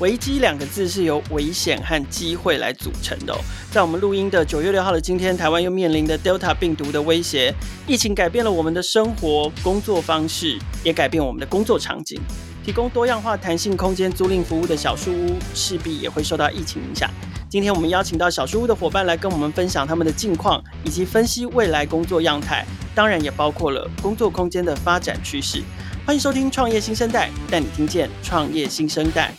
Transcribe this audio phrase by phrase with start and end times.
[0.00, 3.36] 危机两个字是由危险和机会来组成的。
[3.72, 7.52] 在我们录音的九月六号的今天，台湾又面临的 Delta 病毒的威胁，
[7.84, 12.20] 疫情改变了我们的生活、工作方式，也改变我们的工作场景。
[12.64, 17.10] 提供多样化弹性空间租赁服务的小书屋，势必也会受到疫情影响。
[17.48, 25.60] 今天我们邀请到小书屋的伙伴来跟我们分享他们的近况，以及分析未来工作样态，当然也包括了工作空间的发展趋势。
[26.06, 29.32] 欢迎收听《创业新生代》，带你听见创业新生代。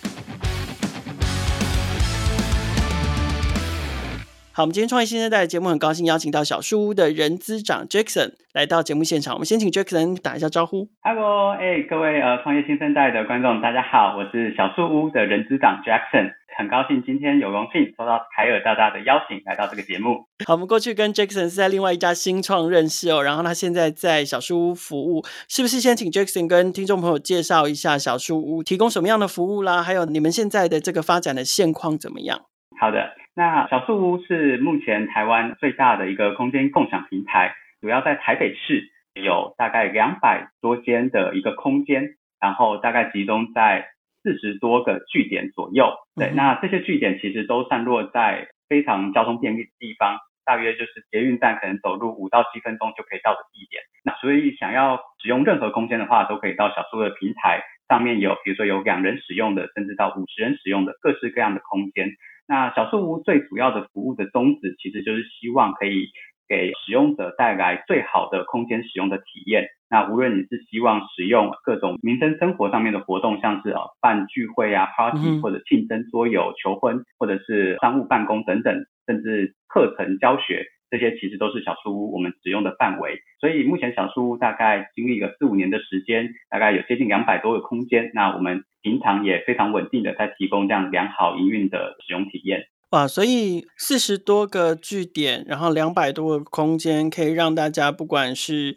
[4.59, 9.33] 好，我们今天创业新生代的节目很高兴邀请到小树屋的人资长 Jackson 来到节目现场。
[9.35, 10.89] 我们先请 Jackson 打一下招呼。
[11.01, 20.25] Hello，哎，各位呃创业新生代的观众，大家好，我是小树屋的人资长 Jackson，很高兴今天有荣幸受到凯尔大大的邀请来到这个节目。
[20.45, 29.81] 好，我们过去跟 Jackson 是在另外一家新创认识哦，然后他现在在小树屋服务，是不是先请 Jackson 跟听众朋友介绍一下小树屋提供什么样的服务啦？
[29.81, 32.41] 还有你们现在的这个发展的现况怎么样？
[32.77, 33.18] 好的。
[33.39, 45.89] 那小树屋是目前台湾最大的一个空间共享平台，主要在台北市有大概两百多间的一个空间，然后大概集中在四十多个据点左右。
[46.17, 53.81] 对，那这些据点其实都散落在非常交通便利的地方，大约就是捷运站可能走路五到七分钟就可以到的地点。
[54.03, 62.11] 那所以想要使用任何空间的话，都可以到小树屋的平台上面有，比如说有两人使用的，甚至到五十人使用的各式各样的空间。
[62.49, 66.07] 那小树屋最主要的服务的宗旨，其实就是希望可以
[66.47, 69.67] 给使用者带来最好的空间使用的体验。
[69.87, 80.65] 那无论你是希望使用各种民生生活上面的活动，像是啊办聚会啊、party 或者庆生桌游、求婚，或者是商务办公等等，甚至课程教学。
[80.89, 88.11] 这些其实都是小树屋我们使用的范围，所以目前小树屋大概经历了四五年的时间，大概有接近两百多个空间。
[88.13, 92.67] 那我们平常也非常稳定的在提供这样良好营运的使用体验。
[92.91, 98.75] 哇，所以四十多个据点，然后两百多个空间，可以让大家不管是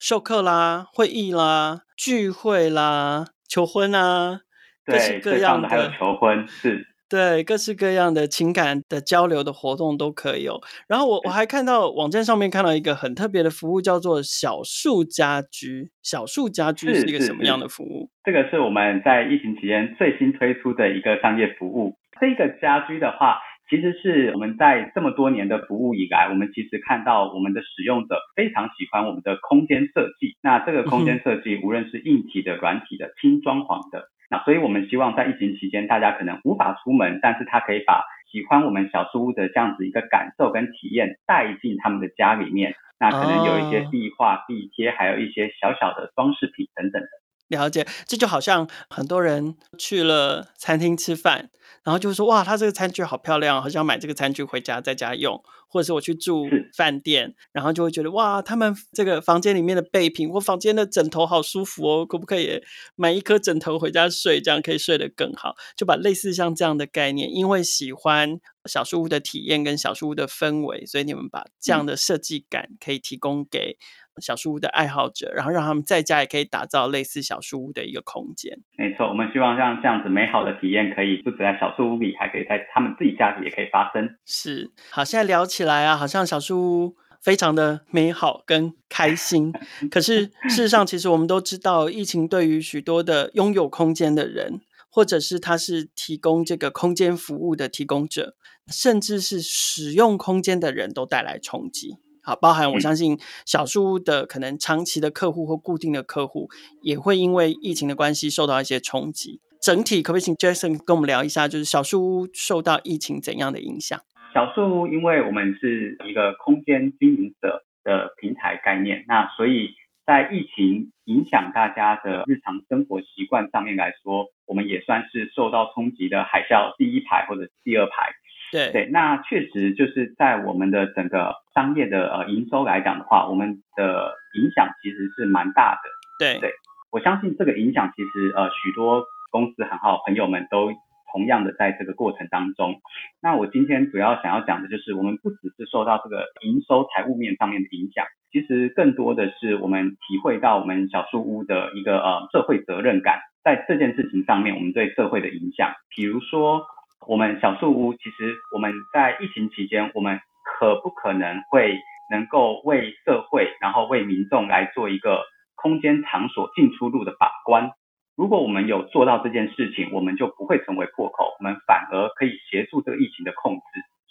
[0.00, 4.40] 授课啦、会议啦、聚会啦、求婚啊，
[4.84, 6.88] 对，各式各样的，还有求婚是。
[7.12, 10.58] 对，各式各样的情感的交流的活动都可以有。
[10.88, 15.90] 然后我我还看到网站上面看到一个很特别的服务，叫做小树家居。
[16.02, 18.08] 小树家居是一个什么样的服务？
[18.24, 21.98] 这个是我们在疫情期间最新推出的一个商业服务。
[22.18, 23.36] 这个家居的话，
[23.68, 30.38] 其实是我们在这么多年的服务以来，我们其实看到我们的使用者非常喜欢我们的空间设计。
[30.40, 34.08] 那这个空间设计，无论是硬体的、软体的、轻装潢的。
[34.32, 42.74] 那所以，我们希望在疫情期间，大家可能无法出门，但是他可以把喜欢我们小书屋的这样子一个感受跟体验带进他们的家里面。
[42.98, 47.08] 那可能有一些壁画、壁贴，还有一些小小的装饰品等等的。
[47.48, 51.50] 了解，这就好像很多人去了餐厅吃饭，
[51.84, 55.42] 然后就说哇，他这个餐具好漂亮，好想买这个餐具回家在家用。
[55.72, 56.46] 或者是我去住
[56.76, 62.62] 饭店，然后就会觉得哇，他们这个房间里面的备品或房间的枕头好舒服哦，可不可以
[62.94, 65.54] 买一颗枕头回家睡，这样可以睡得更好？
[65.74, 73.78] 就把类似像这样的概念，因为喜欢小树屋的体验跟小树屋的氛围，所以你们把这样的设计感可以提供给。
[74.20, 78.58] 小树屋的爱好者，然后让他们在家也可以打造类似小树屋的一个空间。
[78.76, 84.06] 没错，我们希望让这样子美好的体验可以不止在小树屋里，还可以在他们自己家里也可以发生。
[84.26, 89.52] 是，好，现在聊起来啊，好像小树屋非常的美好跟开心。
[89.90, 98.34] 可是 事实上，其实我们都知道，疫情对于许多的拥有空间的人，或者是他是提供这个空间服务的提供者，
[98.70, 101.96] 甚至是使用空间的人都带来冲击。
[102.24, 106.48] 好，包含我相信小树屋的可能长期的客户或固定的客户，
[106.80, 109.40] 也会因为疫情的关系受到一些冲击。
[109.60, 114.00] 整体可不可以请 Jackson 跟我们聊一下，就是小树屋受到疫情怎样的影响？
[114.32, 119.74] 小树屋因为我们是一个空间经营者的平台概念，那所以
[120.06, 128.12] 在疫情影响大家的日常生活习惯上面来说，我们也算是受到冲击的海啸第一排或者第二排。
[128.50, 135.80] 对对，那确实就是在我们的整个商业的呃营收来讲的话，我们的影响其实是蛮大的。
[136.18, 136.52] 对对，
[136.90, 140.70] 我相信这个影响其实呃许多公司很好朋友们都
[141.12, 142.80] 同样的在这个过程当中。
[143.20, 156.64] 那我今天主要想要讲的就是，我们不只是受到这个营收财务面上面的影响，其实更多的是我们体会到我们小树屋的一个呃社会责任感，在这件事情上面，我们对社会的影响，比如说。
[157.04, 161.76] 我们小树屋其实我们在疫情期间，我们可不可能会
[162.12, 165.24] 能够为社会，然后为民众来做一个
[165.56, 167.72] 空间场所进出入的把关？
[168.16, 173.62] 如果我们有做到这件事情，我们就不会成为破口，我们反而可以协助这个疫情的控制。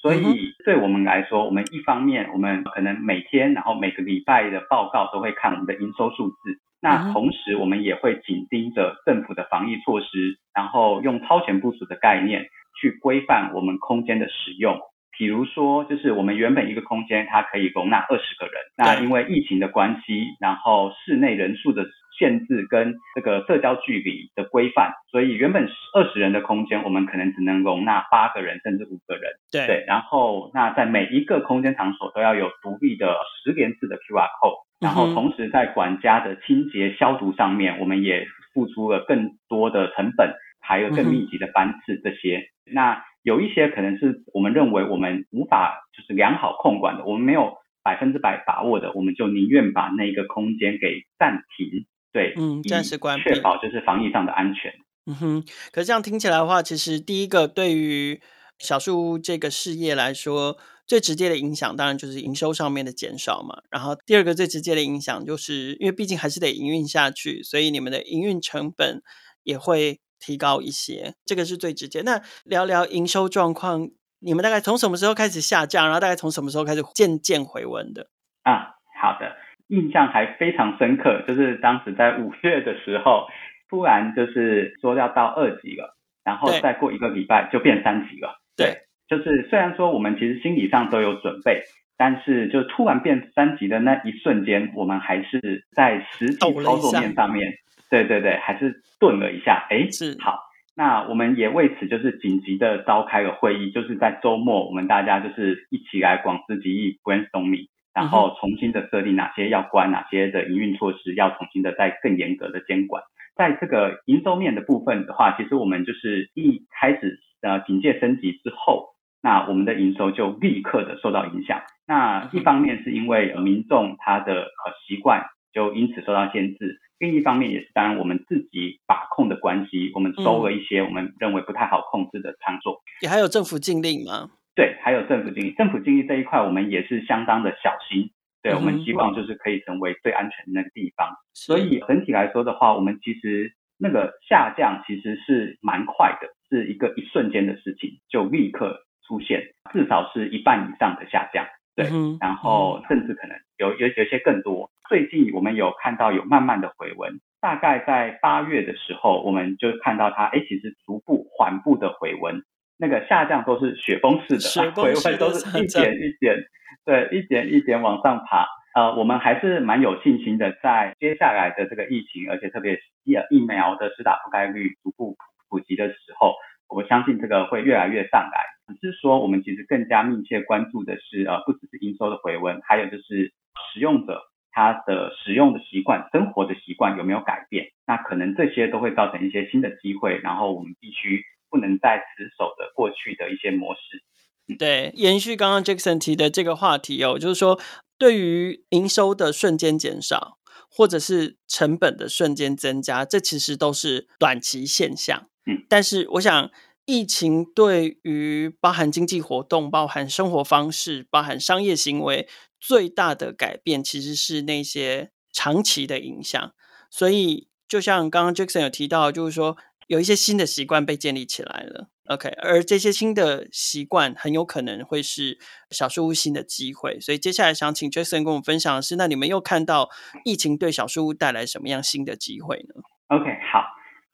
[0.02, 6.58] 所以对我们来说，我们一方面我们可能每天，然后每个礼拜的报告都会看我们的营收数字。
[6.82, 12.48] 那同时我们也会紧盯着政府的防疫措施，然后用超前部署的概念
[12.82, 14.80] 去规范我们空间的使用。
[15.16, 21.86] 比如说，就是我们原本一个空间它可以容纳二十个人，那因为疫情的关系，然后室内人数的
[22.22, 29.24] 限制跟这个社交距离的规范，所以原本二十人的空间，我们可能只能容纳八个人甚至五个人。
[29.52, 40.32] 对，对，然后那在每一个空间场所都要有独立的十连制的 QR code，然后同时在管家的清洁消毒上面，我们也付出了更多的成本，
[40.62, 42.44] 还有更密集的班次这些。
[42.72, 54.72] 那有一些可能是我们认为我们无法就是良好控管的，我们没有百分之百把握的，我们就宁愿把那个空间给暂停，对，嗯，暂时关闭，确保就是防疫上的安全。
[55.06, 58.22] 嗯哼，可是这样听起来的话，其实第一个对于
[58.60, 63.62] 小树屋这个事业来说，最直接的影响当然就是营收上面的减少嘛。
[63.70, 69.02] 然后第二个最直接的影响，就是因为毕竟还是得营运下去，所以你们的营运成本
[69.44, 70.00] 也会。
[70.24, 72.04] 提高一些，这个是最直接。
[72.04, 78.12] 那聊聊营收状况，你们大概从什么时候开始下降，然后大概从什么时候开始渐渐回温的？
[78.44, 79.36] 啊，好的，
[79.72, 83.28] 印象还非常深刻，就是当时在五月的时候，
[83.70, 85.96] 突然就是说要到二级了，
[86.26, 88.38] 然后再过一个礼拜就变三级了。
[88.58, 88.76] 对，
[89.08, 91.64] 就是虽然说我们其实心理上都有准备，
[91.98, 97.54] 但是就突然变三级的那一瞬间，我们还是在实际操作面上面。
[97.90, 100.40] 对对对，还是顿了一下，哎，是好，
[100.76, 113.04] 那我们也为此就是紧急的召开了会议，就是在周末，我们大家就是一起来广施己意，brainstorming，然后重新的设定哪些要关，哪些的营运措施要重新的再更严格的监管。
[113.36, 118.90] 在这个营收面的部分的话，其实我们就是一开始呃警戒升级之后，
[119.22, 121.62] 那我们的营收就立刻的受到影响。
[121.88, 126.80] 那一方面是因为民众他的呃习惯就因此受到限制。
[127.00, 132.80] 另一方面也是，当然我们自己把控的关系，我们收了一些我们认为不太好控制的场所。
[133.02, 134.30] 也还有政府禁令吗？
[134.56, 135.52] 对，还有政府经济。
[135.52, 138.12] 政府经济这一块，我们也是相当的小心。
[138.44, 141.10] 对，我们希望就是可以成为最安全的那个地方。
[141.34, 151.46] 所以整体来说的话，我们其实那个下降其实是蛮快的，是一个一瞬间的事情，就立刻出现，至少是一半以上的下降。
[151.76, 151.88] 对，
[152.20, 154.70] 然后甚至可能有有有些更多。
[154.90, 162.44] 最近我们有看到有慢慢的回温，大概在八月的时候，我们就看到它，哎，其实逐步缓步的回温，
[162.82, 166.36] 那个下降都是雪崩式的，雪崩式的，回温都是一点一点，
[166.84, 168.48] 对，一点一点往上爬。
[168.74, 172.74] 呃，我们还是蛮有信心的，在接下来的这个疫情，而且特别
[173.04, 175.16] 疫疫苗的施打覆盖率逐步
[175.48, 176.34] 普及的时候，
[176.68, 178.42] 我相信这个会越来越上来。
[178.82, 183.32] 只是说，我们其实更加密切关注的是，呃，不只是营收的回温，还有就是
[183.72, 184.24] 使用者。
[184.54, 187.68] 他的使用的习惯、生活的习惯有没有改变？
[187.88, 194.02] 那可能这些都会造成一些新的机会，然后我们必须不能再死守的过去的一些模式。
[194.48, 197.60] 嗯、对，延续刚刚 Jackson 提的这个话题哦，就是说，
[198.00, 200.40] 对于营收的瞬间减少，
[200.70, 205.28] 或者是成本的瞬间增加，这其实都是短期现象。
[205.46, 206.50] 嗯，但是我想，
[206.86, 212.28] 疫情对于包含经济活动、包含生活方式、包含商业行为。
[212.64, 216.54] 最大的改变其实是那些长期的影响，
[216.92, 219.58] 所以就像刚刚 Jackson 有提到，就是说
[219.92, 225.38] 有一些新的习惯被建立起来了，OK，而这些新的习惯很有可能会是
[225.70, 229.90] 小树屋新的机会，所以接下来想请 Jackson 跟我们分享的是，那你们又看到
[230.24, 233.66] 疫情对小树屋带来什么样新的机会呢？OK，好，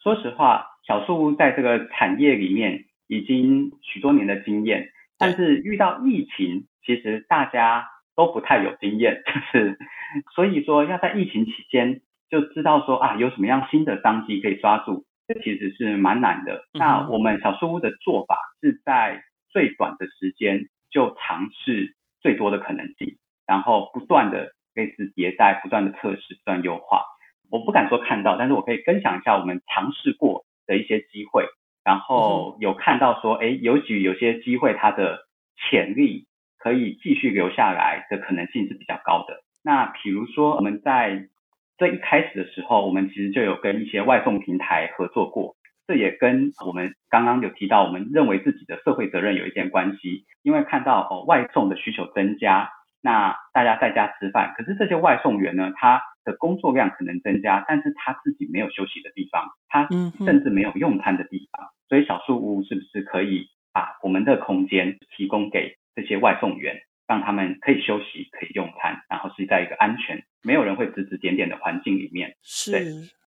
[0.01, 7.85] 说实话，小树屋在这个产业里面已经许多年的经验，但是遇到疫情，其实大家。
[8.17, 9.77] 都不太有经验，就是
[10.33, 16.65] 所以说要在疫情期间就知道说啊有什么样新的商机可以抓住，这其实是蛮难的。
[16.73, 27.03] 嗯、那我们小树屋的做法是在最短的时间就尝试最多的可能性，然后不断的类似迭代，不断的测试，不断优化。
[27.51, 31.45] 我不敢说看到，但是我可以分享一下我们尝试过的一些机会，
[31.83, 35.27] 然后有看到说，哎，也许有些机会它的
[35.69, 36.25] 潜力。
[36.59, 39.43] 可以继续留下来的可能性是比较高的。
[39.63, 41.29] 那比如说，我们在
[41.77, 45.55] 最一开始的时候，我们其实就有跟一些外送平台合作过。
[45.85, 50.25] 这也跟我们刚刚有提到，我们认为自己的社会责任有一点关系。
[50.43, 52.69] 因为看到哦外送的需求增加，
[53.01, 59.87] 那大家在家吃饭，可是这些外送员呢，他的工作量可能增加，但是他自己没有休息的地方，他
[60.25, 66.75] 甚至没有用餐的地方，所以小树屋是不是可以把我们的空间提供给这些外送员，
[67.07, 72.35] 让他们可以休息、可以用餐，然后是在一个安全、没有人会指指点点的环境里面？
[72.41, 72.73] 是，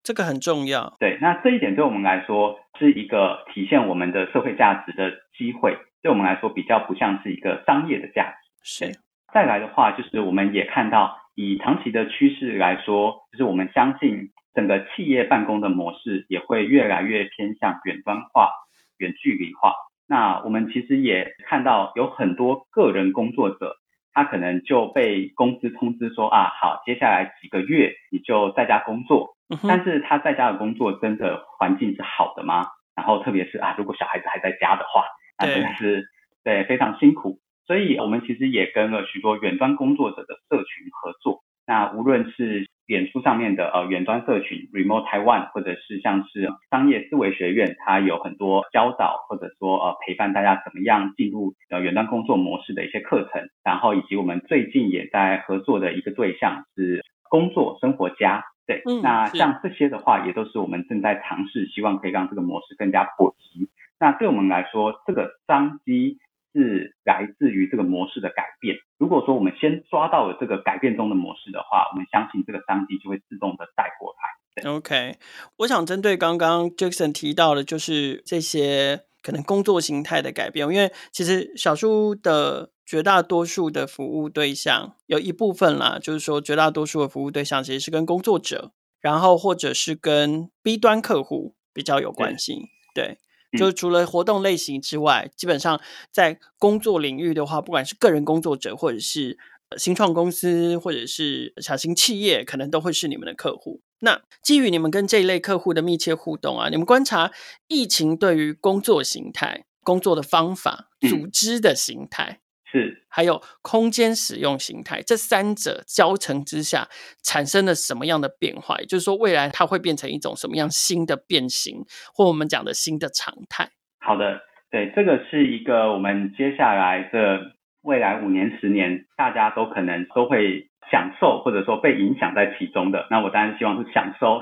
[0.03, 0.96] 这个很重要。
[1.00, 8.38] 对，那这一点对我们来说是一个体现我们的社会价值的机会，对我们来说比较不像是一个商业的价值。
[8.63, 9.00] 是。
[9.34, 18.51] 再来的话，就是我们也看到，以长期的趋势来说，就是我们相信整个企业办公的模式也会越来越偏向远端化、
[18.98, 19.74] 远距离化。
[20.07, 23.77] 那我们其实也看到有很多个人工作者，
[24.13, 29.36] 他可能就被公司通知说啊，好，接下来几个月你就在家工作。
[29.67, 32.65] 但是他在家的工作真的环境是好的吗？
[32.95, 35.03] 然后特别是啊，如果小孩子还在家的话，
[35.38, 36.05] 那真的是
[36.43, 37.39] 对非常辛苦。
[37.65, 41.43] 所以，我们其实也跟了许多远端工作者的社群合作。
[41.65, 53.50] 那无论是脸书上面的呃远端社群 Remote Taiwan，或者是像是商业思维学院，它有很多教导或者说呃陪伴大家怎么样进入呃远端工作模式的一些课程。
[53.63, 63.67] 然后以及我们最近也在合作的一个对象是工作生活家，对，嗯、那像这些的话，也都是我们正在尝试，希望可以让这个模式更加普及。
[64.00, 66.19] 那对我们来说，这个商机。
[66.53, 68.77] 是来自于这个模式的改变。
[69.00, 74.69] 如果说我们先抓到了这个改变中的模式的话，我们相信这个商机就会自动的带过来。
[74.69, 75.17] OK，
[75.57, 80.67] 我想针对刚刚 Jackson 提到的，就是这些可能工作形态的改变。
[80.69, 92.69] 因为其实小树的绝大多数的服务对象有一部分啦，就是说绝大多数的服务对象其实是跟工作者，然后或者是跟 B 端客户比较有关系。
[92.93, 93.17] 对。
[93.53, 95.79] 对就除了活动类型之外，基本上
[96.12, 99.38] 在工作领域的话，不管是个人工作者，或者是
[99.77, 103.81] 新创公司，或者是小型企业，可能都会是你们的客户。
[104.00, 107.31] 那基于你们跟这一类客户的密切互动啊，你们观察
[107.67, 112.41] 疫情对于工作形态、工作的方法、组织的形态。
[112.74, 116.88] 嗯是，还有空间使用形态，这三者交成之下
[117.22, 118.75] 产生了什么样的变化？
[118.80, 123.70] 也就是说，未来它会变成一种什么样新的变形，或我们讲的新的常态？
[124.00, 127.39] 好的，对，这个是一个我们接下来的
[127.84, 133.06] 未来五年、十年，大家都可能都会享受，或者说被影响在其中的。
[133.12, 134.42] 那我当然希望是享受。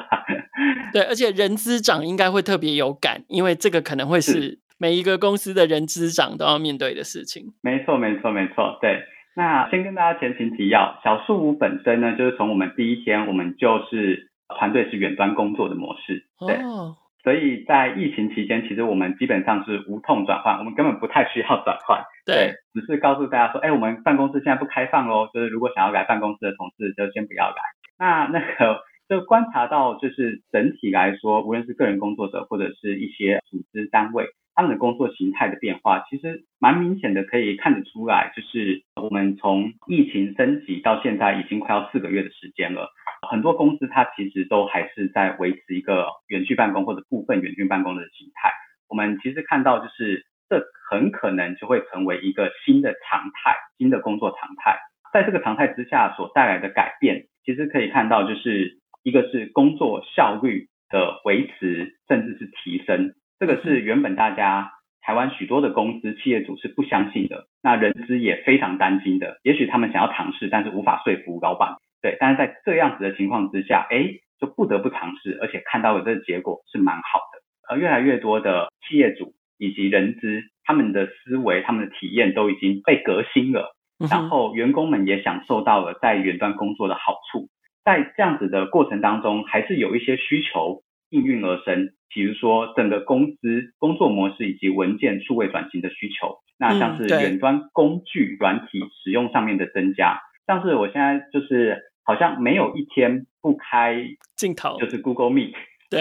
[0.93, 4.59] 对，而且人资长应该会特别有感，因为这个可能会，是。
[4.81, 7.53] 每一个公司的人资长都要面对的事情。
[7.61, 8.79] 没错，没错，没错。
[8.81, 9.03] 对，
[9.35, 16.25] 那先跟大家前情提要，小树屋本身呢，就是从我们第一天，我们就是团队是远端工作的模式。
[16.39, 16.55] 对。
[16.63, 16.97] 哦。
[17.23, 22.01] 所以在疫情期间，其实我们基本上是无痛转换，我们根本不太需要转换。
[22.25, 22.35] 对。
[22.35, 27.55] 对，只是告诉大家说，哎，我们办公室现在不开放哦，就是如果想要来办公室的同事，就先不要来。
[27.99, 34.25] 那那个就观察到，就是整体来说，无论是个人工作者或者是一些组织单位。
[34.53, 38.31] 他们的工作形态的变化，其实蛮明显的，可以看得出来。
[38.35, 42.89] 就是我们从疫情升级到现在，已经快要四个月的时间了。
[43.29, 48.51] 很多公司它其实都还是在维持一个远距办公或者部分远距办公的形态。
[48.89, 54.77] 我们其实看到，就是这很可能就会成为一个新的常态，新的工作常态。
[55.13, 63.13] 在这个常态之下所带来的改变，其实可以看到，就是一个是工作效率的维持，甚至是提升。
[63.41, 64.71] 这个是原本大家
[65.01, 69.39] 台湾许多的公司企业主是不相信的，那人资也非常担心的。
[69.41, 71.77] 也许他们想要尝试，但是无法说服老板。
[72.03, 74.05] 对，但是在这样子的情况之下，哎，
[74.39, 77.01] 就不得不尝试，而且看到的这个结果是蛮好
[77.33, 77.41] 的。
[77.67, 83.75] 而越来越多的企业主以及人资，他们的思维、他们的体验都已经被革新了，
[84.07, 87.47] 然后员工们也享受到了在远端工作的好处。
[87.83, 91.93] 在这样子的过程当中，还是有一些需求应运而生。
[92.13, 103.95] 比如说，整个公司工作模式以及文件数位转型的需求，那像是远端工具软体使用上面的增加，像是我现在就是好像没有一天不开
[104.35, 105.53] 镜头，就是 Google Meet，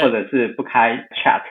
[0.03, 1.43] 或者是不开 Chat，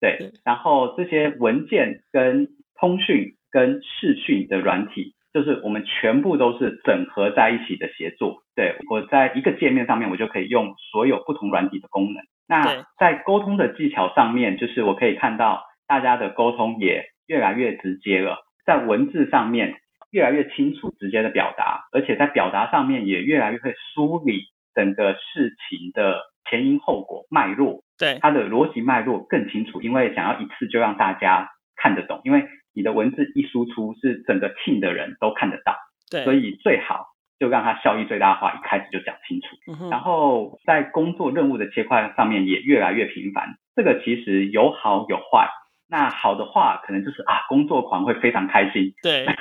[0.00, 12.24] 对，然后这些文件跟通讯跟视讯的软体，就是我们全部都是整合在一起的协作，对，我在一个界面上面，我就可以用所有不同软体的功能。
[12.48, 19.74] 那在沟通的技巧上面，就是我可以看到大家的沟通也越来越直接了，在文字上面
[20.10, 35.74] 越来越清楚直接的表达，而且在表达上面也越来越会梳理整个事情的前因后果脉络，对，它的逻辑脉络更清楚，因为想要一次就让大家看得懂，因为你的文字一输出是整个 team 的人都看得到，
[36.10, 37.06] 对，所以最好
[37.38, 39.46] 就让它效益最大化，一开始就讲清楚。
[39.66, 43.56] 嗯、然后在工作任务的切块上面也越来越频繁。
[43.74, 45.48] 这个其实有好有坏。
[45.88, 48.92] 那好的话，可能就是啊，工作狂会非常开心。
[49.02, 49.24] 对。
[49.26, 49.32] 对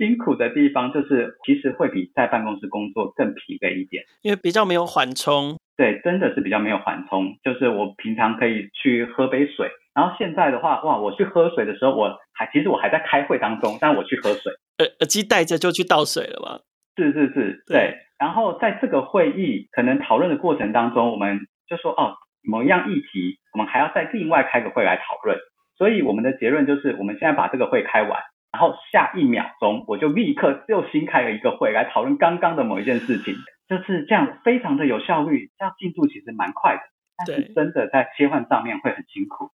[0.00, 5.58] 辛苦的地方就是，其实会比在办公室工作更疲惫一点，因为比较没有缓冲。
[5.76, 7.36] 对，真的是比较没有缓冲。
[7.44, 16.60] 就是我平常可以去喝杯水，然后现在的话，哇，我去喝水的时候，我还其实我还在开会当中，但我去喝水，耳耳机戴着就去倒水了吧？
[17.04, 17.76] 是是是，对。
[17.76, 25.38] 对，然后在这个会议可能讨论的过程当中，我们就说哦，某一样议题，我们还要再另外开个会来讨论。
[25.76, 28.20] 所以我们的结论就是，我们现在把这个会开完。
[28.52, 33.34] 然后下一秒钟，我就立刻又新开了一个会来讨论刚刚的某一件事情，
[33.68, 36.82] 就是这样，非常的有效率，这样进度其实蛮快的。
[37.16, 39.50] 但是真的在切换上面会很辛苦。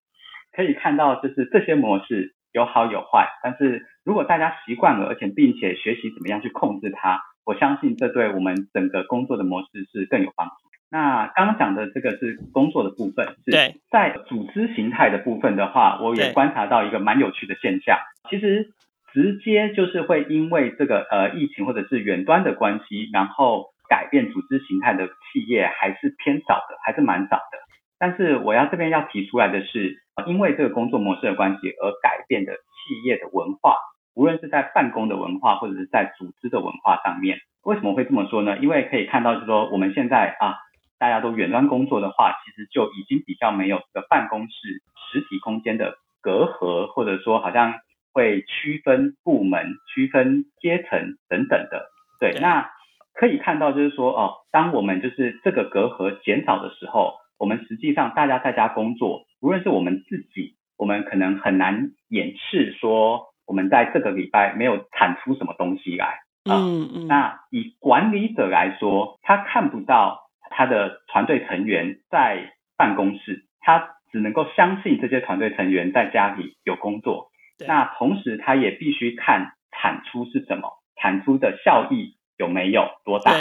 [0.52, 10.54] 可以看到，就是这些模式有好有坏，但是如果大家习惯了，而且并且学习怎么样去控制它，我相信这对我们整个工作的模式是更有帮助。
[10.90, 17.96] 那刚刚讲的这个是工作的部分，是在组织形态的部分的话，我也观察到一个蛮有趣的现象，
[18.28, 18.70] 其实。
[19.14, 27.56] 直接就是会因为这个呃疫情或者是远端的关系，然后改变组织形态的企业还是偏少的，还是蛮少的。
[27.98, 33.76] 但是我要这边要提出来的是，因为这个工作模式的关系而改变的企业的文化，
[34.16, 38.58] 无论是在办公的文化或者是在组织的文化上面，为什么会这么说呢？
[38.58, 40.56] 因为可以看到就是说我们现在啊
[40.98, 44.82] 大家都远端工作的话，其实就已经比较没有这个办公室
[45.12, 47.74] 实体空间的隔阂，或者说好像。
[48.16, 52.66] 会区分部门、区分阶层等等的，对，那
[53.12, 66.06] 可以看到就是说，哦，当我们就是这个隔阂减少的时候，我们实际上大家在家工作，无论是我们自己，我们可能很难掩饰说我们在这个礼拜没有产出什么东西来，
[66.44, 77.30] 啊、嗯嗯，那以管理者来说，他看不到他的团队成员在办公室，他只能够相信这些团队成员在家里有工作。
[77.66, 83.32] 那同时，他也必须看产出是什么，产出的效益有没有多大？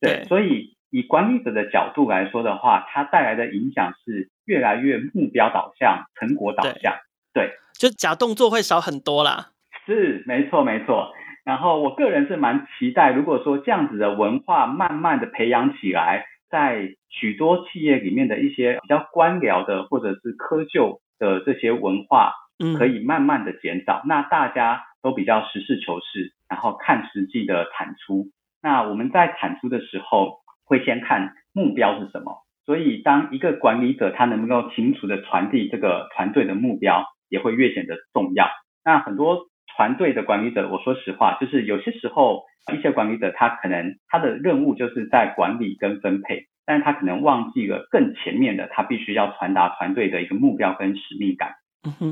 [0.00, 6.94] 对，所以以管理者的角度来说的话，它带来的影响是越来越目标导向、成果导向。
[7.32, 9.50] 对，对，就假动作会少很多啦。
[9.84, 11.12] 是，没错，没错。
[11.44, 22.32] 然后我个人是蛮期待，如果说这样子的文化慢慢的培养起来，在许多企业里面的一些比较官僚的或者是窠臼的这些文化。
[22.78, 28.28] 可以慢慢的减少，那大家都比较实事求是，然后看实际的产出。
[28.62, 32.32] 那我们在产出的时候，会先看目标是什么。
[32.64, 38.48] 所以，当一个管理者他能够清楚的传递这个团队的目标，也会越显得重要。
[38.84, 51.54] 那很多团队的管理者，我说实话，就是有些时候一些管理者他可能他的任务就是在管理跟分配，但是他可能忘记了更前面的，他必须要传达团队的一个目标跟使命感。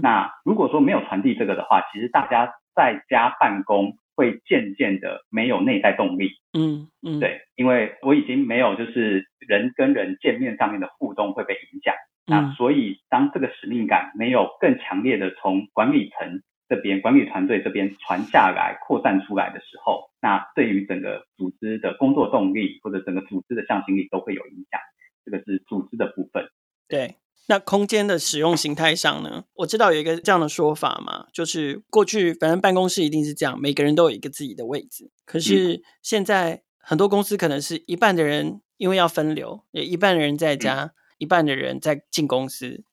[0.02, 6.30] 那如果说没有传递这个的话，其实大家在家办公会渐渐的没有内在动力。
[6.56, 11.92] 嗯嗯，对，因为我已经没有就是人跟人见面上面的互动会被影响。
[12.26, 24.80] 那所以当这个使命感没有更强烈的从管理层这边、管理团队这边传下来、扩散出来的时候，那对于整个组织的工作动力或者整个组织的向心力都会有影响。
[25.24, 26.44] 这个是组织的部分。
[26.88, 27.16] 对。
[27.46, 29.44] 那空间的使用形态上呢？
[29.56, 35.10] 我知道有一个这样的说法嘛，就是过去反正办公室一定是这样，每个人都有一个自己的位置。
[35.26, 40.92] 可是现在很多公司可能是一半的人因为要分流，有一半的人在家，
[41.24, 42.84] 一半的人在进公司，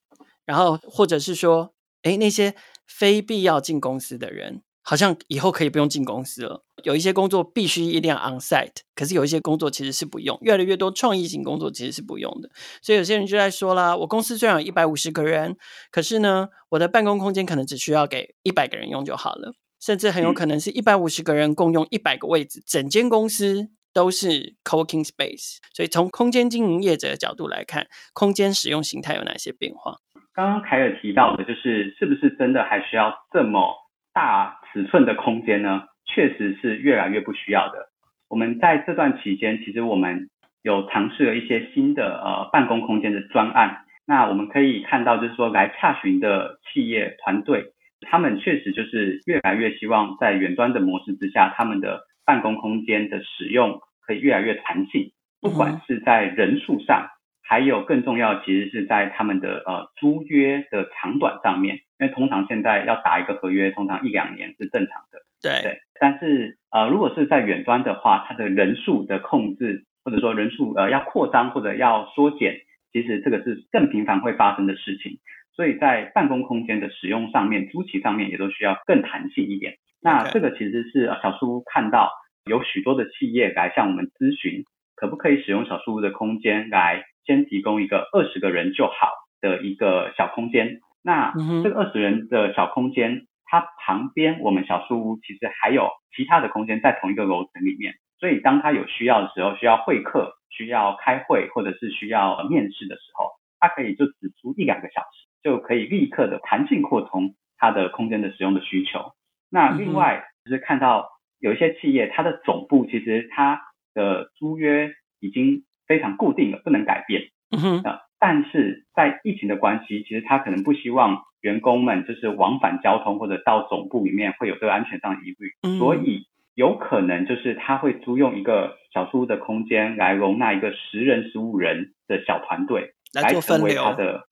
[0.46, 2.56] 然后或者是说，诶，那些
[2.88, 4.63] 非必要进公司的人。
[4.84, 12.50] 好像以后可以不用进公司了，有一些工作必须一定要 on site，可是有一些工作其实是不用，越来越多创意型工作其实是不用的，
[12.82, 15.56] 所以有些人就在说啦，我公司虽然有一百五十个人，
[15.91, 25.58] 可是呢，我的办公空间可能只需要给一百个人用就好了，甚至很有可能是一百五十个人共用一百个位置，整间公司都是 co-working space。
[25.73, 29.95] 所以从空间经营业者的角度来看，空间使用形态有哪些变化？
[30.34, 33.75] 刚刚凯尔提到的就是，是不是真的还需要这么
[34.13, 37.89] 大尺寸的空间呢，确实是越来越不需要的。
[38.30, 40.30] 我们在这段期间，其实我们
[40.62, 43.84] 有尝试了一些新的呃办公空间的专案。
[44.06, 47.73] 那我们可以看到，就是说来洽询的企业团队，
[48.10, 57.10] 他们确实就是越来越希望在远端的模式之下，他们的办公空间的使用可以越来越弹性，不管是在人数上。
[57.43, 65.19] 还有更重要，其实是在他们的呃租约的长短上面，因为通常现在要打一个合约，通常一两年是正常的。
[65.41, 72.55] 对对，但是呃，如果是在远端的话，它的人数的控制，或者说人数呃要扩张或者要缩减，
[72.93, 75.17] 其实这个是更频繁会发生的事情。
[75.54, 79.76] 所以在办公空间的使用上面，租期上面也都需要更弹性一点。
[80.02, 82.12] 那这个其实是小树屋看到
[82.46, 84.64] 有许多的企业来向我们咨询，
[84.96, 89.12] 可不可以使用小树屋的空间来先提供一个二十个人就好
[89.42, 90.80] 的一个小空间。
[91.04, 91.34] 那
[91.64, 109.13] 这个二十人的小空间，它旁边我们小树屋其实还有其他的空间在同一个楼层里面，所以当他有需要的时候，需要会客、需要开会或者是需要面试的时候，他可以就只租一两个小时，就可以立刻的弹性扩充它的空间的使用的需求。
[109.49, 113.62] 那另外就是看到有一些企业，它的总部其实它
[113.93, 117.23] 的租约已经非常固定了，不能改变。
[117.51, 117.82] 嗯哼。
[117.84, 125.80] 呃，但是在疫情的关系，其实他可能不希望员工们就是往返交通或者到总部里面会有这个安全上的疑虑，嗯。
[125.80, 134.27] 所以有可能就是他会租用一个小树屋的空间来容纳一个十人、十五人的小团队来成为他的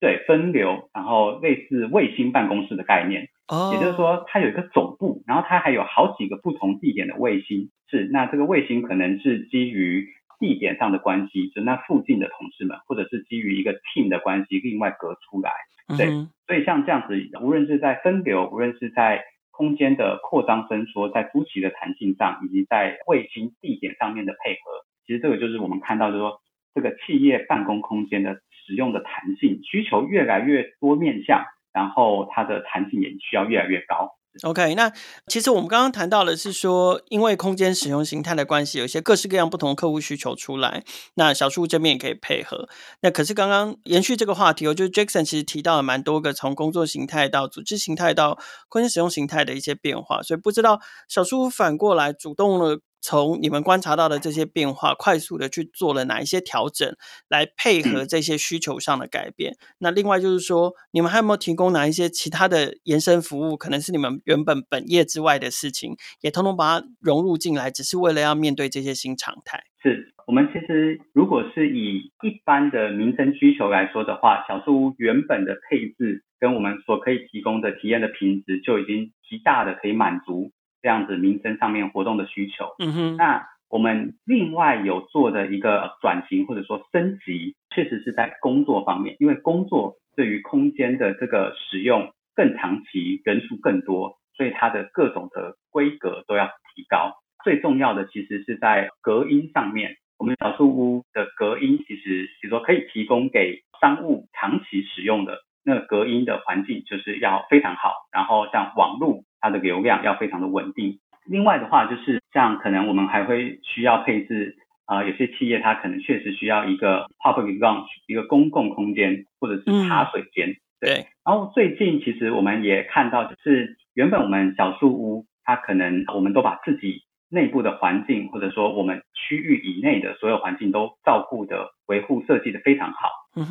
[0.00, 3.28] 对分流，然后类似卫星办公室的概念。
[3.48, 7.70] 哦，也就是说，它有一个总部，然后它还有好几个不同地点的卫星。
[7.90, 10.06] 是，那这个卫星可能是基于
[10.38, 15.50] 地点上的关系，就那附近的同事们，或者是基于一个 team 的关系，另外隔出来。
[15.96, 26.38] 对，嗯、所以像这样子，无论是在分流，无论是在空间的扩张伸缩，在租期的弹性上，以及在卫星地点上面的配合，其实这个就是我们看到，就是说
[26.74, 31.42] 这个企业办公空间的使用的弹性需求越来越多面向。
[31.70, 34.10] 然后它的弹性也需要越来越高。
[34.42, 34.90] OK，那
[35.28, 40.82] 其实我们刚刚谈到的是说，因为空间使用形态的关系，有一些各式各样不同客户需求出来，
[41.14, 42.68] 那小树这边也可以配合。
[43.02, 52.80] 那可是刚刚延续这个话题，我觉得 Jackson 其实提到了蛮多个从工作形态到组织形态到空间使用形态的一些变化，所以不知道小树反过来主动了。
[53.00, 56.94] 从你们观察到的这些变化，快速的去做了哪一些调整，
[57.28, 59.54] 来配合这些需求上的改变？
[59.78, 63.56] 那另外就是说，你们还有没有提供哪一些其他的延伸服务？
[63.56, 69.62] 可能是你们原本本业之外的事情，也通通把它融入进来，只是为了要面对这些新常态。
[69.80, 80.50] 是我们其实如果是以一般的民生需求来说的话，小树屋原本的配置跟我们所可以提供的体验的品质，就已经极大的可以满足。
[80.80, 97.12] 这样子民生上面活动的需求，嗯哼，那我们另外有做的一个转型或者说升级，确实是在工作方面，因为工作对于空间的这个使用更长期，人数更多，所以它的各种的规格都要提高。
[97.44, 107.94] 最重要的其实是在隔音上面，我们小树屋的隔音其实，比如说可以提供给商务长期使用的那隔音的环境，就是要非常好。
[108.12, 109.24] 然后像网络。
[109.40, 110.98] 它的流量要非常的稳定。
[111.26, 120.48] 另外的话，就是像可能我们还会需要配置啊、呃，有些企业它可能确实需要一个 public lounge 一个公共空间，或者是茶水间。
[120.48, 121.06] 嗯、对。
[121.24, 133.10] 然后最近其实我们也看到，就是原本我们小树屋，它可能我们都把自己内部的环境，或者说我们区域以内的所有环境都照顾的维护设计的非常好。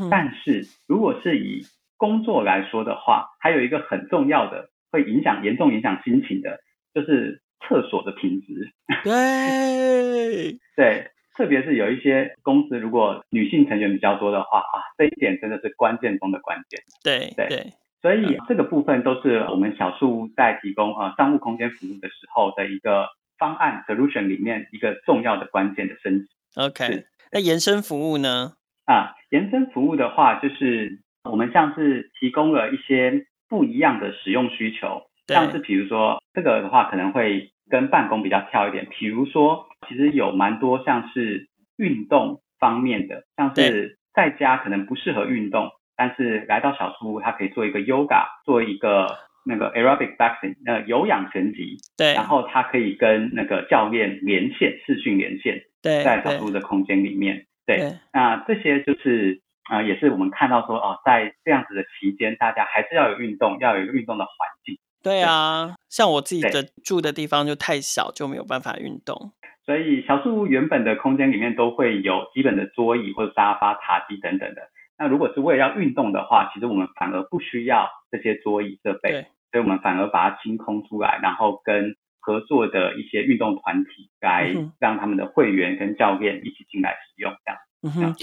[0.09, 1.61] 但是如果是以
[1.95, 4.69] 工作来说的话，还有一个很重要的。
[4.91, 6.59] 会影响严重影响心情的，
[6.93, 8.71] 就是厕所的品质。
[9.03, 16.79] 对对，特别是有一些公司，如果女性成员比较多的话啊，这一点真的是关键中的关键。
[17.03, 26.27] 对对对，所以这个部分都是我们小树屋在提供啊商务空间服务的时候的一个方案 solution 里面一个重要的关键的升级。
[26.55, 28.53] OK，那延伸服务呢？
[28.85, 33.25] 啊，延伸服务的话，就是我们像是提供了一些。
[33.49, 38.87] 不一样的使用需求，像是比如说这个的话，可能会跟办公比较跳一点。
[38.91, 51.77] 比如说，其实有蛮多像是运动方面的，像是在家可能不适合运动，但是来到小树屋，它可以做一个 yoga，做一个那个 aerobic boxing，呃，有氧拳击。
[51.97, 52.13] 对。
[52.13, 55.61] 然后它可以跟那个教练连线，视讯连线。
[55.81, 56.03] 对。
[56.03, 57.45] 在小树屋的空间里面。
[57.65, 57.77] 对。
[57.77, 57.93] 对。
[58.11, 59.41] 那这些就是。
[59.69, 64.77] 啊、呃，也是我们看到说哦，在这样子的期间，大家还是要有运动，要有一个运动的环境。
[65.03, 69.31] 对啊，像我自己的住的地方就太小，就没有办法运动。
[69.65, 74.61] 所以小树屋原本的空间里面都会有基本的桌椅或者沙发、茶几等等的。
[74.97, 79.11] 那如果是为了要运动的话，其实我们反而不需要这些桌椅设备，
[79.51, 87.59] 所以我们反而把它清空出来，然后跟合作的一些运动团体来让他们的会员跟教练一起进来使用，这样。
[87.83, 88.15] 嗯哼。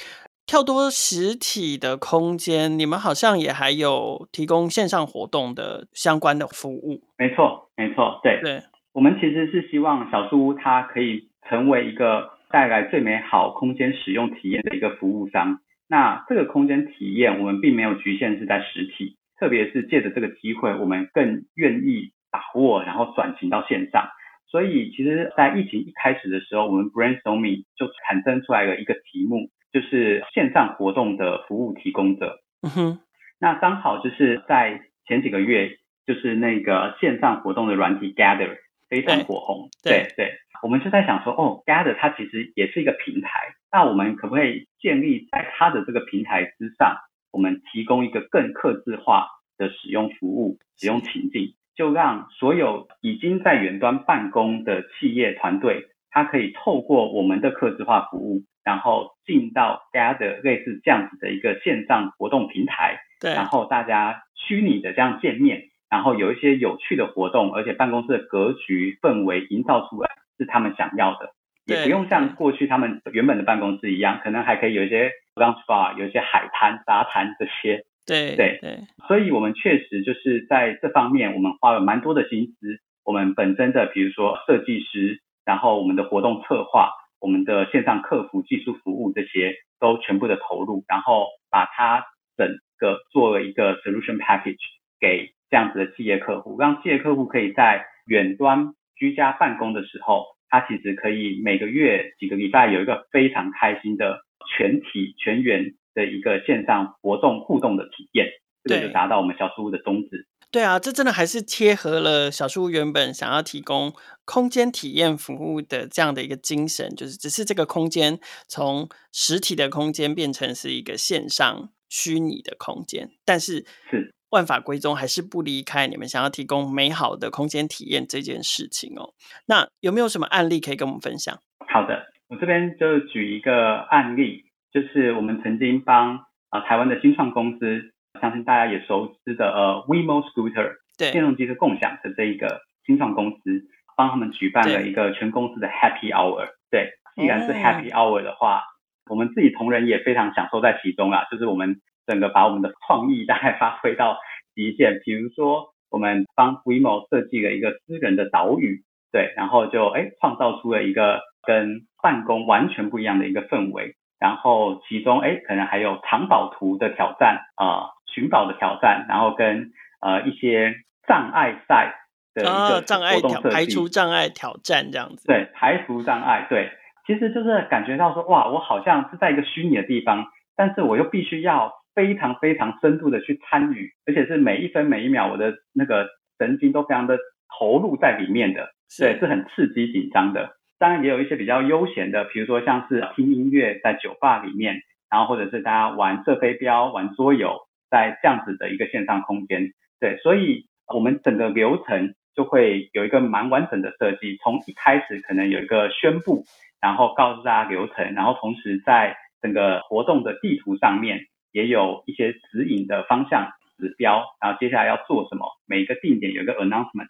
[0.47, 7.03] 跳多实体的空间，你们好像也还有提供线上活动的相关的服务。
[7.17, 8.63] 没错，没错，对对。
[8.93, 15.59] 我们其实是希望小树屋它可以成为一个带来最美好空间使用体验的一个服务商。
[15.89, 24.09] 那这个空间体验，我们并没有局限是在实体，特别是借着这个机会，我们更愿意把握，然后转型到线上。
[24.47, 32.39] 所以，其实，在疫情一开始的时候，我们 brainstorming 就产生出来了一个题目，就是线上活动的服务提供者。
[32.63, 33.01] 嗯哼。
[33.39, 38.57] 那刚好就是在前几个月，就是那个线上活动的软体 Gather
[38.89, 39.69] 非常火红。
[39.83, 40.33] 对对，对。
[40.63, 43.29] 我们就在想说，哦，Gather 它其实也是一个平台，
[43.71, 46.97] 那我们可不可以建立在它的这个平台之上，
[47.33, 51.55] 我们提供一个更客制化的使用服务、使用情境？
[51.75, 71.31] 就让所有已经在远端办公的企业团队，它可以透过我们的客制化服务，然后进到 Gather 类似这样子的一个线上活动平台，对，然后大家虚拟的这样见面，然后有一些有趣的活动，而且办公室的格局氛围营造出来是他们想要的，
[71.67, 77.85] 也不用像过去他们原本的办公室一样，可能还可以有一些 lounge bar，有一些海滩、沙滩这些。
[78.07, 82.79] 对对对，所以我们确实就是在这方面，我们花了蛮多的心思。
[83.03, 86.91] 我们本身的，比如说设计师，然后我们的活动策划，
[87.25, 92.05] 我们的线上客服、技术服务这些，都全部的投入，然后把它
[92.37, 94.61] 整个做了一个 solution package
[95.01, 104.21] 给这样子的企业客户，让企业客户可以在远端居家办公的时候，他其实可以每个月几个礼拜有一个非常开心的
[104.55, 105.75] 全体全员。
[105.95, 108.27] 的一个线上活动互动的体验，
[108.65, 110.27] 这个就达到我们小书屋的宗旨。
[110.55, 113.93] 对啊，这真的还是贴合了小树屋原本想要提供
[114.25, 129.13] 空间体验服务的这样的一个精神，就是只是这个空间从实体的空间变成是一个线上虚拟的空间，但是是万法归宗，还是不离开你们想要提供美好的空间体验这件事情哦。
[129.47, 131.37] 那有没有什么案例可以跟我们分享？
[131.67, 134.45] 好的，我这边就举一个案例。
[134.73, 136.17] 就是我们曾经帮
[136.51, 143.65] 啊、呃、台湾的新创公司，相信大家也熟知的呃 WeMo Scooter，对，电动机车共享的这一个新创公司，
[143.97, 146.47] 帮他们举办了一个全公司的 Happy Hour。
[146.71, 148.63] 对，既然是 Happy Hour 的话，哦、
[149.11, 151.25] 我们自己同仁也非常享受在其中啊。
[151.31, 154.19] 就是我们整个把我们的创意大概发挥到
[154.55, 163.97] 极限，比如说我们帮 WeMo 设计了一个私人的岛屿，对，然后就哎创造出了一个跟办公完全不一样的一个氛围。
[164.21, 170.75] 然后其中哎，可能还有藏宝图的挑战啊，寻宝的挑战，然后跟呃一些
[171.09, 171.95] 障碍赛
[172.35, 175.27] 的一个障碍挑排除障碍挑战这样子。
[175.27, 176.71] 对，排除障碍，对，
[177.07, 180.25] 其实就是感觉到说哇，我好像是在一个虚拟的地方，
[180.57, 186.07] 但是我又必须要非常非常深度的去参与，而且是每一分每一秒我的那个
[186.39, 187.19] 神经都非常的
[187.59, 190.57] 投入在里面的，对，是很刺激紧张的。
[190.77, 199.73] 当然也有一些比较悠闲的，比如说像是听音乐在酒吧里面，然后或者是大家玩射飞镖、玩桌游，在这样子的一个线上空间。
[200.01, 206.45] 对，所以我们整个流程就会有一个蛮完整的设计，从一开始可能有一个宣布，
[206.81, 211.21] 然后告诉大家流程，然后同时在整个活动的地图上面
[211.53, 217.09] 也有一些指引的方向指标，然后接下来要做什么，每一个定点有一个 announcement。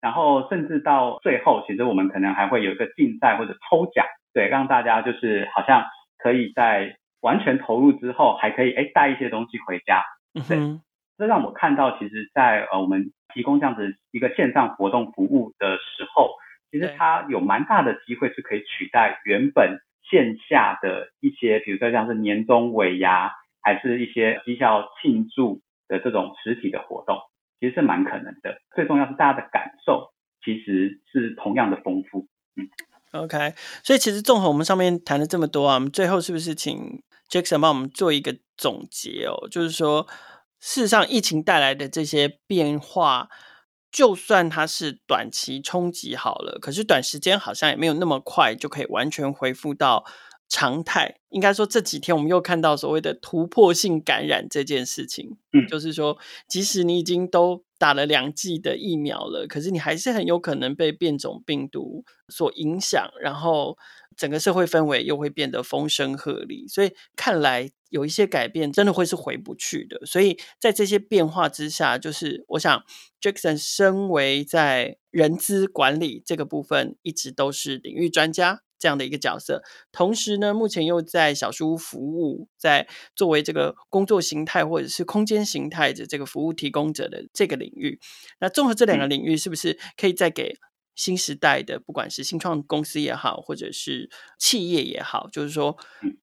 [0.00, 4.04] 然后甚至到最后，其实我们可能还会有一个竞赛或者抽奖，
[4.34, 5.84] 对，让大家就是好像
[6.18, 10.04] 可以在完全投入之后，还可以哎带一些东西回家。
[10.46, 10.58] 对，
[11.16, 16.34] 这让我看到，其实在呃我们提供这样子一个线上活动服务的时候，
[16.70, 19.78] 其实它有蛮大的机会是可以取代原本
[20.10, 23.32] 线下的一些，比如说像是年终尾牙，
[23.62, 27.18] 还是一些绩效庆祝的这种实体的活动。
[27.60, 30.10] 其实是蛮可能的，最重要是大家的感受
[30.44, 32.26] 其实是同样的丰富。
[32.56, 32.66] 嗯
[33.12, 33.52] ，OK，
[33.84, 37.00] 所以其实综合我们上面谈了这么多啊，我们最后是不是请
[37.32, 39.48] Jackson 帮我们做一个总结哦？
[39.50, 40.06] 就是说，
[40.60, 43.30] 事实上疫情带来的这些变化，
[43.90, 50.04] 就算它是短期冲击好了，可是短时间好像也没有那么快就可以完全恢复到
[50.46, 51.20] 常态。
[51.30, 63.78] 应该说这几天我们又看到所谓的突破性感染这件事情，嗯，就是说即使你已经都打了两剂的疫苗了，可是你还是很有可能被变种病毒所影响，然后
[64.22, 70.06] 整个社会氛围又会变得风声鹤唳，所以看来有一些改变真的会是回不去的。
[70.06, 72.84] 所以在这些变化之下，就是我想
[73.20, 78.62] Jackson 身为在人资管理这个部分一直都是领域专家。
[78.78, 88.00] 这样的一个角色，同时呢，目前又在小书屋服务，在作为这个工作形态或者是空间形态的这个服务提供者的这个领域。
[88.40, 90.56] 那综合这两个领域，是不是可以再给
[90.94, 95.76] 新时代的，不管是新创公司也好，或者是企业也好，就是说，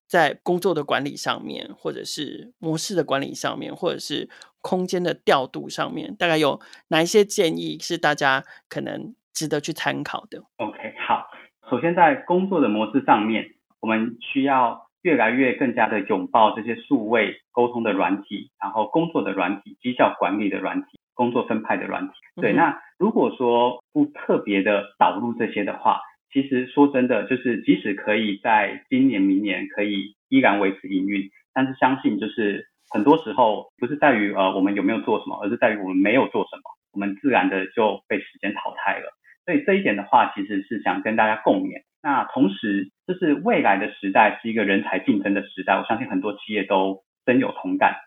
[0.08, 4.30] 在工作的管理上面，或者是模式的管理上面，或者是
[4.62, 10.78] 空间的调度上面，大概有哪一些建议是大家可能值得去参考的？OK，
[11.08, 11.28] 好，
[11.70, 13.46] 首先在工作的模式上面，
[13.80, 22.14] 我们需要越来越更加的拥抱这些数位沟通的软体，然后工作的软体、绩效管理的软体、工作分派的软体。
[22.42, 26.00] 对，那如果说不特别的导入这些的话，
[26.32, 39.12] 其实说真的，就是即使可以在今年、明年可以依然维持营运，但是相信就是很多时候不是在于呃我们有没有做什么，而是在于我们没有做什么，我们自然的就被时间淘汰了。
[39.46, 41.84] 所以这一点的话，其实是想跟大家共勉。
[42.02, 47.98] 那同时，就是未来的时代是一个人才竞争的时代，我相信很多企业都深有同感。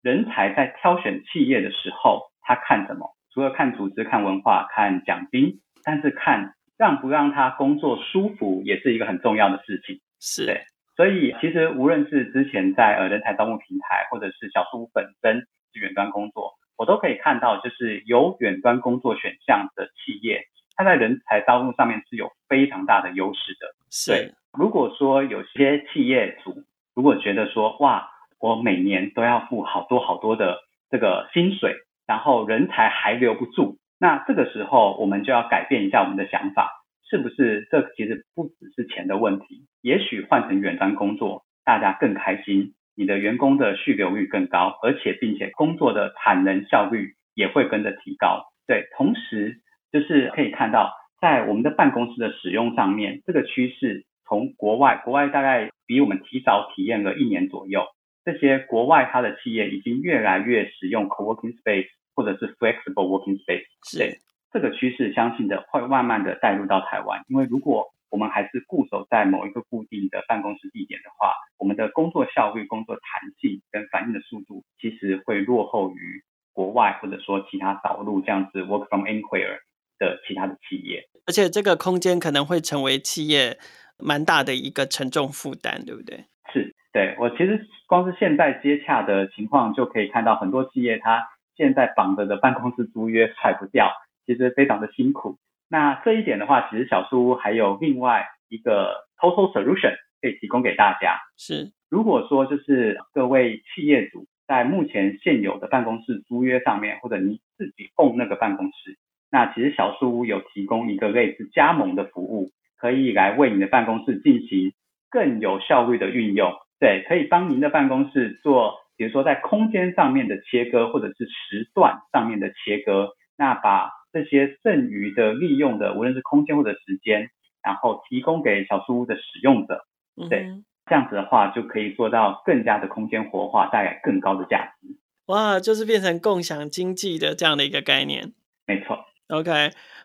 [0.00, 3.14] 人才在挑选企业的时候，他看什么？
[3.30, 10.00] 除了看组织、看文化、看奖金，但是看让不让他工作舒服，也是一个很重要的事情。
[10.18, 10.62] 是，对。
[10.96, 20.40] 所以其实无论是之前在呃人才招募平台，或者是小树屋本身是远端工作，我都可以看到，就是有远端工作选项的企业。
[20.74, 23.66] 它在人才招募上面是有非常大的优势的。
[23.90, 28.08] 是，对，如果说有些企业主如果觉得说，哇，
[28.40, 30.58] 我每年都要付好多好多的
[30.90, 31.76] 这个薪水，
[32.08, 37.68] 然后人才还留不住，那这个时候我们就要改变一下我们的想法，是不是？
[37.70, 48.46] 这其实不只是钱的问题，也许换成远端工作，大家更开心，你的员工的续留率更高，而且并且工作的产能效率也会跟着提高。
[48.66, 49.60] 对，同时。
[49.90, 57.86] 就是可以看到，在我们的办公室的使用上面，这个趋势从国外，国外大概比我们提早体验了一年左右。
[58.22, 63.70] 这些国外它的企业已经越来越使用 co-working space 或者是 flexible working space。
[63.96, 64.18] 对，
[64.52, 67.22] 这个趋势相信的会慢慢的带入到台湾。
[67.28, 79.60] 因为如果我们还是固守在某一个固定的办公室地点的话，我们的工作效率、工作弹性跟反应的速度，其实会落后于国外或者说其他导入这样子 work from anywhere。
[80.00, 83.58] 的其他的企业，而且这个空间可能会成为企业
[83.98, 86.24] 蛮大的一个沉重负担，对不对？
[86.52, 91.26] 是，对，我其实光是现在接洽的情况就可以看到，很多企业它
[91.58, 93.92] 现在绑着的办公室租约甩不掉，
[94.24, 95.36] 其实非常的辛苦。
[95.68, 101.18] 那这一点的话，其实小树屋还有另外一个 total solution 可以提供给大家。
[101.36, 108.96] 是，如果说就是各位企业主在目前现有的办公室租约上面，或者你自己 own 那个办公室。
[109.30, 114.72] 那其实小树屋有提供一个类似加盟的服务，可以来为你的办公室进行
[115.10, 116.54] 更有效率的运用。
[116.80, 123.08] 对，可以帮您的办公室做，比如说在空间上面的切割，或者是时段上面的切割。
[123.38, 127.30] 那把这些剩余的利用的，无论是空间或者时间，
[127.62, 129.86] 然后提供给小书屋的使用者。
[130.28, 130.64] 对，嗯。
[130.86, 134.96] 这样子的话就可以做到更加的空间活化，带来更高的价值。
[135.26, 138.32] 哇，就是变成共享经济的这样的一个概念。
[138.66, 139.04] 没错。
[139.28, 139.50] OK，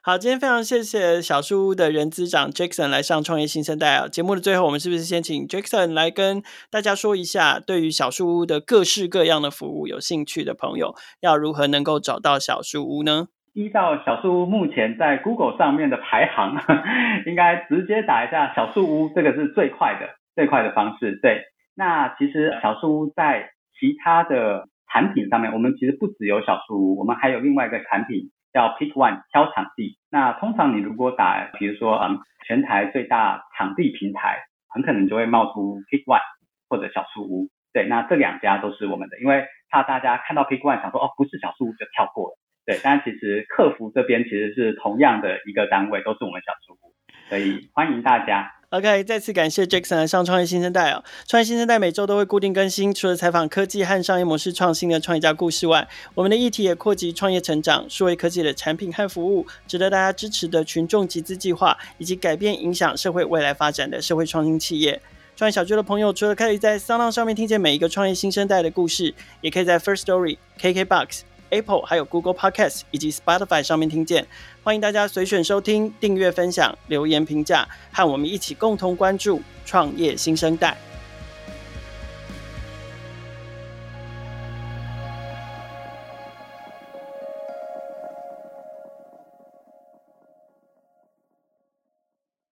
[0.01, 4.05] 好，今天非常谢谢小树屋的人资长 Jackson 来上创业新生代啊。
[4.05, 13.29] 节目的最后，我们是不是先请 Jackson 来跟大家说一下，对于小树屋的各式各样的服务有兴趣的朋友，要如何能够找到小树屋呢？
[13.53, 16.57] 依照小树屋目前在 Google 上面的排行，
[17.25, 21.17] 应该直接打一下小树屋，这个是最快的、最快的方式。
[21.21, 21.43] 对，
[21.75, 28.29] 那其实小树屋在其他的产品上面，我们其实不只有小树屋，我们还有另外一个产品。
[28.53, 36.21] 叫 Pick One 挑场地，那通常你如果打，比如说嗯，全台最大场地平台，很可能就会冒出 Pick One
[36.69, 37.49] 或者小树屋。
[37.73, 42.37] 对，那这两家都是我们的，因为怕大家看到 Pick One 想说哦，不是小树屋就跳过了。
[42.65, 46.93] 对，但其实客服这边其实是同样的一个单位，都是我们小树屋，
[47.27, 48.51] 所以欢迎大家。
[48.73, 51.03] OK，再次感谢 Jackson 来上创业新生代哦。
[51.27, 64.99] 创业新生代每周都会固定更新，除了采访科技和商业模式创新的创业家故事外，我们的议题也扩及创业成长、数位科技的产品和服务，值得大家支持的群众集资计划，以及改变影响社会未来发展的社会创新企业。
[65.35, 71.19] 创业小聚的朋友，除了可以在 SoundOn 上面听见每一个创业新生代的故事，也可以在 First Story、KKBox。
[71.53, 74.25] Apple 还有 Google Podcast 以及 Spotify 上面听见，
[74.63, 80.75] 欢迎大家随选收听、订阅、分享、留言、评价，和我们一起共同关注创业新生代。